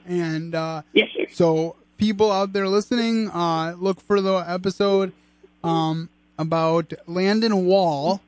and 0.07 0.55
uh, 0.55 0.83
Yes, 0.93 1.09
sir. 1.17 1.27
so 1.33 1.77
people 1.99 2.31
out 2.33 2.53
there 2.53 2.69
listening, 2.69 3.31
uh, 3.31 3.75
look 3.79 4.01
for 4.01 4.21
the 4.21 4.35
episode 4.47 5.13
um, 5.63 6.09
about 6.39 6.93
Landon 7.07 7.67
Wall, 7.67 8.21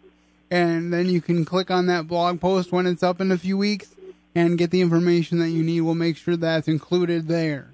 and 0.51 0.93
then 0.93 1.07
you 1.09 1.21
can 1.21 1.45
click 1.45 1.71
on 1.71 1.87
that 1.87 2.07
blog 2.07 2.41
post 2.41 2.71
when 2.73 2.87
it's 2.87 3.03
up 3.03 3.21
in 3.21 3.33
a 3.33 3.39
few 3.39 3.57
weeks 3.59 3.91
and 4.35 4.59
get 4.59 4.71
the 4.71 4.81
information 4.81 5.39
that 5.39 5.49
you 5.51 5.63
need. 5.63 5.81
We'll 5.81 5.95
make 5.95 6.17
sure 6.17 6.37
that's 6.37 6.69
included 6.69 7.29
there. 7.29 7.69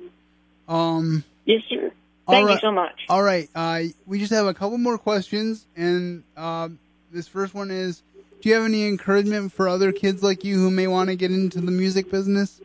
Um, 0.69 1.25
Yes, 1.47 1.62
sir. 1.69 1.91
Thank 2.29 2.49
you 2.49 2.59
so 2.61 2.71
much. 2.71 3.07
all 3.09 3.23
right, 3.25 3.49
uh, 3.57 3.81
we 4.07 4.21
just 4.21 4.33
have 4.33 4.47
a 4.47 4.55
couple 4.55 4.79
more 4.79 4.99
questions, 4.99 5.67
and 5.77 6.23
uh, 6.37 6.69
this 7.11 7.27
first 7.27 7.55
one 7.55 7.73
is: 7.73 8.03
Do 8.41 8.49
you 8.49 8.55
have 8.55 8.65
any 8.65 8.89
encouragement 8.89 9.53
for 9.53 9.69
other 9.69 9.93
kids 9.93 10.23
like 10.23 10.45
you 10.45 10.57
who 10.57 10.71
may 10.71 10.87
want 10.87 11.11
to 11.11 11.17
get 11.17 11.31
into 11.31 11.61
the 11.61 11.71
music 11.71 12.11
business? 12.11 12.61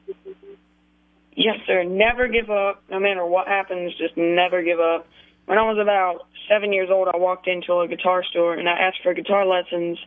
Yes, 1.36 1.58
sir. 1.68 1.84
Never 1.84 2.30
give 2.30 2.50
up. 2.50 2.82
No 2.90 3.00
matter 3.00 3.26
what 3.26 3.48
happens, 3.48 3.94
just 3.98 4.16
never 4.16 4.64
give 4.64 4.80
up. 4.80 5.06
When 5.46 5.58
I 5.58 5.64
was 5.64 5.78
about 5.78 6.28
seven 6.48 6.72
years 6.72 6.90
old, 6.90 7.10
I 7.14 7.18
walked 7.18 7.48
into 7.48 7.74
a 7.80 7.88
guitar 7.90 8.24
store 8.24 8.54
and 8.54 8.70
I 8.70 8.74
asked 8.74 9.02
for 9.04 9.14
guitar 9.14 9.46
lessons. 9.46 10.00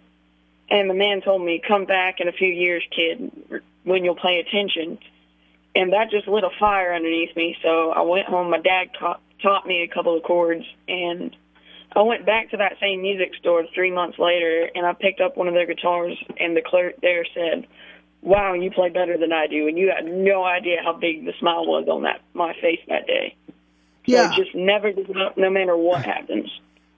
And 0.70 0.88
the 0.88 0.94
man 0.94 1.20
told 1.20 1.42
me, 1.42 1.60
come 1.66 1.84
back 1.84 2.20
in 2.20 2.28
a 2.28 2.32
few 2.32 2.48
years, 2.48 2.82
kid, 2.90 3.62
when 3.84 4.04
you'll 4.04 4.16
pay 4.16 4.40
attention. 4.40 4.98
And 5.74 5.92
that 5.92 6.10
just 6.10 6.26
lit 6.26 6.44
a 6.44 6.50
fire 6.58 6.94
underneath 6.94 7.36
me. 7.36 7.56
So 7.62 7.90
I 7.90 8.00
went 8.02 8.26
home. 8.26 8.50
My 8.50 8.58
dad 8.58 8.90
taught, 8.98 9.20
taught 9.42 9.66
me 9.66 9.82
a 9.82 9.88
couple 9.88 10.16
of 10.16 10.22
chords. 10.22 10.64
And 10.88 11.36
I 11.96 12.02
went 12.02 12.26
back 12.26 12.50
to 12.50 12.58
that 12.58 12.74
same 12.80 13.02
music 13.02 13.32
store 13.40 13.64
three 13.74 13.90
months 13.90 14.18
later 14.18 14.68
and 14.74 14.86
I 14.86 14.92
picked 14.92 15.20
up 15.20 15.36
one 15.36 15.48
of 15.48 15.54
their 15.54 15.66
guitars. 15.66 16.16
And 16.38 16.56
the 16.56 16.62
clerk 16.62 16.94
there 17.02 17.24
said, 17.34 17.66
wow, 18.22 18.52
you 18.54 18.70
play 18.70 18.88
better 18.90 19.16
than 19.16 19.32
I 19.32 19.46
do, 19.46 19.68
and 19.68 19.78
you 19.78 19.92
had 19.94 20.04
no 20.04 20.44
idea 20.44 20.78
how 20.84 20.92
big 20.92 21.24
the 21.24 21.32
smile 21.38 21.66
was 21.66 21.86
on 21.88 22.02
that 22.02 22.20
my 22.34 22.52
face 22.60 22.80
that 22.88 23.06
day. 23.06 23.34
So 23.46 23.52
Yeah. 24.12 24.34
just 24.36 24.54
never 24.54 24.92
give 24.92 25.10
up, 25.16 25.36
no 25.36 25.50
matter 25.50 25.76
what 25.76 26.04
happens. 26.14 26.50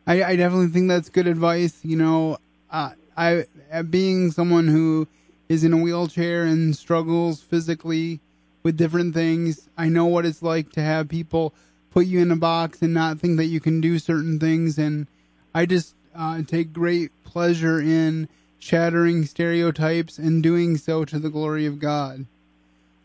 I, 0.06 0.23
I 0.25 0.37
definitely 0.37 0.68
think 0.68 0.88
that's 0.88 1.09
good 1.09 1.26
advice. 1.26 1.80
You 1.85 1.97
know, 1.97 2.38
uh, 2.70 2.90
I 3.16 3.44
uh, 3.73 3.82
being 3.82 4.30
someone 4.30 4.68
who 4.68 5.06
is 5.49 5.62
in 5.62 5.73
a 5.73 5.76
wheelchair 5.76 6.44
and 6.44 6.75
struggles 6.76 7.42
physically 7.42 8.20
with 8.62 8.76
different 8.76 9.14
things, 9.14 9.68
I 9.76 9.88
know 9.88 10.06
what 10.06 10.25
it's 10.25 10.42
like 10.42 10.73
to 10.73 10.80
have 10.80 11.09
people 11.09 11.54
put 11.90 12.06
you 12.06 12.20
in 12.20 12.30
a 12.30 12.37
box 12.37 12.82
and 12.82 12.94
not 12.94 13.18
think 13.18 13.37
that 13.37 13.47
you 13.47 13.61
can 13.61 13.80
do 13.80 13.99
certain 13.99 14.38
things. 14.38 14.78
And 14.78 15.06
I 15.54 15.66
just 15.66 15.94
uh, 16.14 16.42
take 16.42 16.73
great 16.73 17.11
pleasure 17.25 17.80
in 17.80 18.28
shattering 18.59 19.25
stereotypes 19.25 20.18
and 20.18 20.42
doing 20.42 20.76
so 20.76 21.04
to 21.04 21.18
the 21.18 21.30
glory 21.30 21.66
of 21.66 21.78
God. 21.78 22.26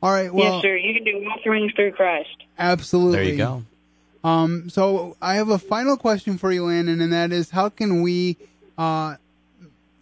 All 0.04 0.12
right, 0.12 0.32
well, 0.32 0.56
yes, 0.56 0.62
sir. 0.62 0.76
You 0.76 0.94
can 0.94 1.04
do 1.04 1.28
all 1.28 1.40
things 1.44 1.72
through 1.74 1.94
Christ. 1.94 2.44
absolutely. 2.60 3.16
There 3.18 3.32
you 3.32 3.38
go. 3.38 3.64
Um, 4.24 4.70
so 4.70 5.16
I 5.22 5.36
have 5.36 5.50
a 5.50 5.60
final 5.60 5.98
question 5.98 6.38
for 6.38 6.52
you, 6.52 6.66
Landon, 6.66 7.00
and 7.00 7.14
that 7.14 7.32
is, 7.32 7.52
how 7.52 7.70
can 7.70 8.02
we, 8.02 8.38
uh, 8.78 9.16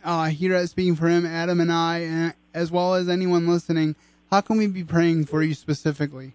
uh, 0.03 0.25
here 0.27 0.55
at 0.55 0.69
Speaking 0.69 0.95
for 0.95 1.07
Him, 1.07 1.25
Adam 1.25 1.59
and 1.59 1.71
I, 1.71 1.99
and 1.99 2.33
as 2.53 2.71
well 2.71 2.95
as 2.95 3.09
anyone 3.09 3.47
listening, 3.47 3.95
how 4.31 4.41
can 4.41 4.57
we 4.57 4.67
be 4.67 4.83
praying 4.83 5.25
for 5.25 5.43
you 5.43 5.53
specifically? 5.53 6.33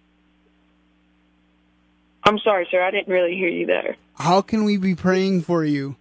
I'm 2.29 2.37
sorry, 2.37 2.67
sir. 2.69 2.79
I 2.79 2.91
didn't 2.91 3.11
really 3.11 3.33
hear 3.33 3.49
you 3.49 3.65
there. 3.65 3.97
How 4.13 4.43
can 4.43 4.63
we 4.63 4.77
be 4.77 4.93
praying 4.93 5.41
for 5.41 5.65
you? 5.65 5.95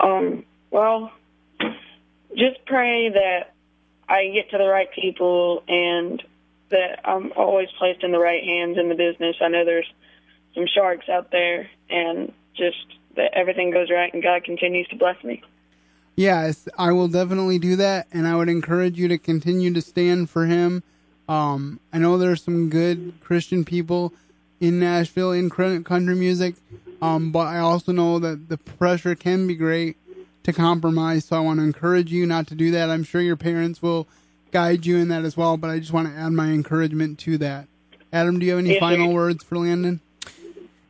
Um, 0.00 0.44
well, 0.72 1.12
just 2.36 2.64
pray 2.66 3.08
that 3.08 3.52
I 4.08 4.26
get 4.34 4.50
to 4.50 4.58
the 4.58 4.66
right 4.66 4.88
people 4.92 5.62
and 5.68 6.20
that 6.70 6.98
I'm 7.04 7.30
always 7.36 7.68
placed 7.78 8.02
in 8.02 8.10
the 8.10 8.18
right 8.18 8.42
hands 8.42 8.76
in 8.76 8.88
the 8.88 8.96
business. 8.96 9.36
I 9.40 9.46
know 9.46 9.64
there's 9.64 9.86
some 10.56 10.66
sharks 10.66 11.08
out 11.08 11.30
there, 11.30 11.70
and 11.88 12.32
just 12.56 12.84
that 13.14 13.34
everything 13.34 13.70
goes 13.70 13.90
right 13.92 14.12
and 14.12 14.20
God 14.20 14.42
continues 14.42 14.88
to 14.88 14.96
bless 14.96 15.22
me. 15.22 15.44
Yes, 16.16 16.68
I 16.76 16.90
will 16.90 17.06
definitely 17.06 17.60
do 17.60 17.76
that, 17.76 18.08
and 18.12 18.26
I 18.26 18.34
would 18.34 18.48
encourage 18.48 18.98
you 18.98 19.06
to 19.06 19.18
continue 19.18 19.72
to 19.74 19.80
stand 19.80 20.28
for 20.28 20.46
him. 20.46 20.82
Um, 21.28 21.78
I 21.92 21.98
know 21.98 22.18
there's 22.18 22.42
some 22.42 22.68
good 22.68 23.12
Christian 23.20 23.64
people 23.64 24.12
in 24.60 24.80
Nashville 24.80 25.32
in 25.32 25.50
country 25.50 26.14
music, 26.14 26.56
um, 27.00 27.30
but 27.30 27.46
I 27.46 27.58
also 27.58 27.92
know 27.92 28.18
that 28.18 28.48
the 28.48 28.58
pressure 28.58 29.14
can 29.14 29.46
be 29.46 29.54
great 29.54 29.96
to 30.44 30.52
compromise. 30.52 31.26
So 31.26 31.36
I 31.36 31.40
want 31.40 31.60
to 31.60 31.64
encourage 31.64 32.10
you 32.10 32.26
not 32.26 32.46
to 32.48 32.54
do 32.54 32.70
that. 32.72 32.90
I'm 32.90 33.04
sure 33.04 33.20
your 33.20 33.36
parents 33.36 33.82
will 33.82 34.08
guide 34.50 34.86
you 34.86 34.96
in 34.96 35.08
that 35.08 35.24
as 35.24 35.36
well. 35.36 35.56
But 35.56 35.70
I 35.70 35.78
just 35.78 35.92
want 35.92 36.08
to 36.08 36.14
add 36.14 36.32
my 36.32 36.48
encouragement 36.48 37.18
to 37.20 37.38
that. 37.38 37.68
Adam, 38.12 38.38
do 38.38 38.46
you 38.46 38.52
have 38.52 38.60
any 38.60 38.72
Yes, 38.72 38.80
final 38.80 39.12
words 39.12 39.44
for 39.44 39.58
Landon? 39.58 40.00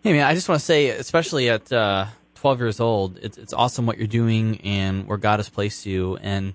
Hey 0.02 0.12
man, 0.12 0.24
I 0.24 0.34
just 0.34 0.48
want 0.48 0.60
to 0.60 0.64
say, 0.64 0.90
especially 0.90 1.50
at 1.50 1.70
uh, 1.72 2.06
12 2.36 2.60
years 2.60 2.80
old, 2.80 3.18
it's, 3.18 3.36
it's 3.36 3.52
awesome 3.52 3.84
what 3.84 3.98
you're 3.98 4.06
doing 4.06 4.60
and 4.60 5.06
where 5.08 5.18
God 5.18 5.40
has 5.40 5.48
placed 5.48 5.84
you. 5.84 6.16
And 6.18 6.54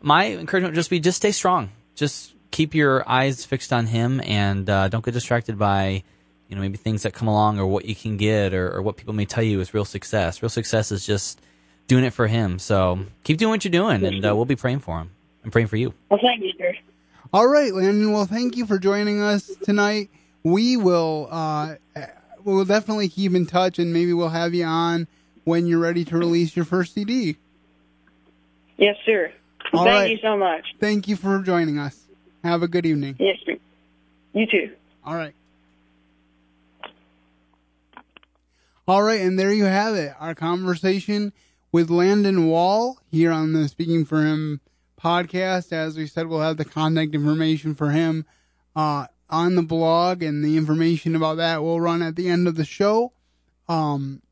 my 0.00 0.26
encouragement 0.28 0.72
would 0.72 0.76
just 0.78 0.88
be 0.88 1.00
just 1.00 1.16
stay 1.16 1.32
strong. 1.32 1.70
Just 1.96 2.32
keep 2.52 2.74
your 2.74 3.06
eyes 3.08 3.44
fixed 3.44 3.72
on 3.72 3.86
Him 3.86 4.20
and 4.24 4.70
uh, 4.70 4.88
don't 4.88 5.04
get 5.04 5.14
distracted 5.14 5.58
by, 5.58 6.04
you 6.48 6.56
know, 6.56 6.62
maybe 6.62 6.76
things 6.76 7.02
that 7.02 7.12
come 7.12 7.28
along 7.28 7.58
or 7.58 7.66
what 7.66 7.84
you 7.84 7.94
can 7.94 8.16
get 8.16 8.54
or, 8.54 8.76
or 8.76 8.82
what 8.82 8.96
people 8.96 9.14
may 9.14 9.24
tell 9.24 9.42
you 9.42 9.60
is 9.60 9.74
real 9.74 9.84
success. 9.84 10.42
Real 10.42 10.48
success 10.48 10.92
is 10.92 11.04
just 11.04 11.40
doing 11.88 12.04
it 12.04 12.12
for 12.12 12.26
Him. 12.26 12.58
So 12.58 13.00
keep 13.24 13.38
doing 13.38 13.50
what 13.50 13.64
you're 13.64 13.72
doing, 13.72 14.04
and 14.04 14.24
uh, 14.24 14.34
we'll 14.34 14.44
be 14.44 14.56
praying 14.56 14.80
for 14.80 14.98
Him. 14.98 15.10
I'm 15.44 15.50
praying 15.50 15.68
for 15.68 15.76
you. 15.76 15.94
Well, 16.08 16.20
thank 16.22 16.42
you, 16.42 16.52
sir. 16.58 16.74
All 17.32 17.48
right, 17.48 17.72
Landon. 17.72 18.12
Well, 18.12 18.26
thank 18.26 18.56
you 18.56 18.66
for 18.66 18.78
joining 18.78 19.20
us 19.20 19.50
tonight. 19.62 20.10
We 20.42 20.76
will 20.76 21.28
uh, 21.30 21.74
we'll 22.44 22.64
definitely 22.64 23.08
keep 23.08 23.34
in 23.34 23.46
touch, 23.46 23.78
and 23.78 23.92
maybe 23.92 24.12
we'll 24.12 24.28
have 24.28 24.54
you 24.54 24.64
on 24.64 25.08
when 25.44 25.66
you're 25.66 25.80
ready 25.80 26.04
to 26.04 26.16
release 26.16 26.56
your 26.56 26.64
first 26.64 26.94
CD. 26.94 27.36
Yes, 28.76 28.96
sir. 29.04 29.32
All 29.72 29.84
thank 29.84 29.94
right. 29.94 30.10
you 30.10 30.18
so 30.22 30.36
much. 30.36 30.64
Thank 30.80 31.08
you 31.08 31.16
for 31.16 31.40
joining 31.40 31.78
us. 31.78 32.04
Have 32.44 32.62
a 32.62 32.68
good 32.68 32.86
evening. 32.86 33.16
Yes, 33.18 33.36
sir. 33.44 33.56
You 34.32 34.46
too. 34.46 34.72
All 35.04 35.14
right. 35.14 35.34
All 38.88 39.02
right, 39.02 39.20
and 39.20 39.36
there 39.36 39.52
you 39.52 39.64
have 39.64 39.96
it. 39.96 40.14
Our 40.20 40.36
conversation 40.36 41.32
with 41.72 41.90
Landon 41.90 42.46
Wall 42.46 43.00
here 43.10 43.32
on 43.32 43.52
the 43.52 43.66
Speaking 43.66 44.04
for 44.04 44.24
Him 44.24 44.60
podcast. 44.96 45.72
As 45.72 45.96
we 45.96 46.06
said, 46.06 46.28
we'll 46.28 46.38
have 46.38 46.56
the 46.56 46.64
contact 46.64 47.12
information 47.12 47.74
for 47.74 47.90
him 47.90 48.24
uh, 48.76 49.08
on 49.28 49.56
the 49.56 49.64
blog, 49.64 50.22
and 50.22 50.44
the 50.44 50.56
information 50.56 51.16
about 51.16 51.38
that 51.38 51.64
will 51.64 51.80
run 51.80 52.00
at 52.00 52.14
the 52.14 52.28
end 52.28 52.46
of 52.46 52.54
the 52.54 52.64
show. 52.64 53.12
Um, 53.68 54.22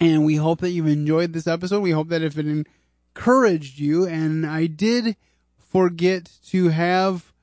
and 0.00 0.24
we 0.24 0.36
hope 0.36 0.60
that 0.60 0.70
you've 0.70 0.86
enjoyed 0.86 1.34
this 1.34 1.46
episode. 1.46 1.80
We 1.80 1.90
hope 1.90 2.08
that 2.08 2.22
if 2.22 2.38
it 2.38 2.46
encouraged 2.46 3.78
you, 3.78 4.06
and 4.06 4.46
I 4.46 4.64
did 4.64 5.14
forget 5.58 6.30
to 6.46 6.68
have 6.70 7.34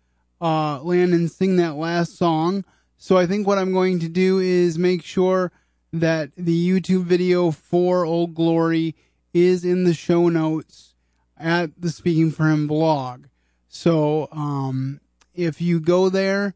uh, 0.41 0.81
Landon 0.81 1.27
sing 1.27 1.57
that 1.57 1.75
last 1.75 2.17
song. 2.17 2.65
So 2.97 3.15
I 3.15 3.27
think 3.27 3.45
what 3.45 3.59
I'm 3.59 3.73
going 3.73 3.99
to 3.99 4.09
do 4.09 4.39
is 4.39 4.79
make 4.79 5.03
sure 5.03 5.51
that 5.99 6.31
the 6.35 6.69
YouTube 6.69 7.03
video 7.03 7.51
for 7.51 8.05
Old 8.05 8.35
Glory 8.35 8.95
is 9.33 9.65
in 9.65 9.83
the 9.83 9.93
show 9.93 10.29
notes 10.29 10.93
at 11.37 11.81
the 11.81 11.89
Speaking 11.89 12.31
for 12.31 12.49
Him 12.49 12.67
blog. 12.67 13.25
So 13.67 14.27
um, 14.31 15.01
if 15.33 15.61
you 15.61 15.79
go 15.79 16.09
there 16.09 16.53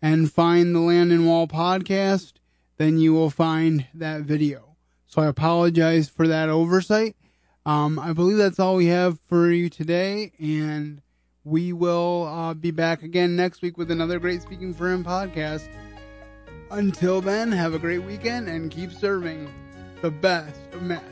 and 0.00 0.32
find 0.32 0.74
the 0.74 0.80
Landon 0.80 1.26
Wall 1.26 1.46
podcast, 1.46 2.34
then 2.78 2.98
you 2.98 3.12
will 3.12 3.30
find 3.30 3.86
that 3.94 4.22
video. 4.22 4.76
So 5.06 5.22
I 5.22 5.26
apologize 5.26 6.08
for 6.08 6.26
that 6.26 6.48
oversight. 6.48 7.16
Um, 7.64 7.98
I 7.98 8.12
believe 8.12 8.38
that's 8.38 8.58
all 8.58 8.76
we 8.76 8.86
have 8.86 9.20
for 9.20 9.50
you 9.50 9.68
today, 9.68 10.32
and 10.38 11.02
we 11.44 11.72
will 11.72 12.24
uh, 12.24 12.54
be 12.54 12.70
back 12.70 13.02
again 13.02 13.36
next 13.36 13.62
week 13.62 13.76
with 13.76 13.90
another 13.90 14.18
great 14.18 14.42
Speaking 14.42 14.74
for 14.74 14.90
Him 14.90 15.04
podcast. 15.04 15.68
Until 16.72 17.20
then, 17.20 17.52
have 17.52 17.74
a 17.74 17.78
great 17.78 17.98
weekend 17.98 18.48
and 18.48 18.70
keep 18.70 18.92
serving 18.92 19.52
the 20.00 20.10
best 20.10 20.58
of 20.72 20.82
masters. 20.82 21.11